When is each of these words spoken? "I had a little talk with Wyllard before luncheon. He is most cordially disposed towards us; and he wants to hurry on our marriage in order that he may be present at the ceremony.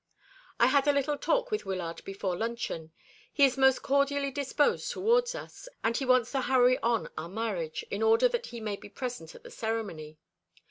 "I 0.59 0.65
had 0.65 0.87
a 0.87 0.91
little 0.93 1.15
talk 1.15 1.51
with 1.51 1.63
Wyllard 1.63 2.03
before 2.05 2.35
luncheon. 2.35 2.91
He 3.31 3.43
is 3.45 3.55
most 3.55 3.83
cordially 3.83 4.31
disposed 4.31 4.89
towards 4.89 5.35
us; 5.35 5.69
and 5.83 5.95
he 5.95 6.05
wants 6.07 6.31
to 6.31 6.41
hurry 6.41 6.79
on 6.79 7.07
our 7.19 7.29
marriage 7.29 7.85
in 7.91 8.01
order 8.01 8.27
that 8.29 8.47
he 8.47 8.59
may 8.59 8.77
be 8.77 8.89
present 8.89 9.35
at 9.35 9.43
the 9.43 9.51
ceremony. 9.51 10.17